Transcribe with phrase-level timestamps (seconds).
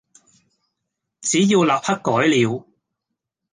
[1.21, 2.67] 只要立刻改了，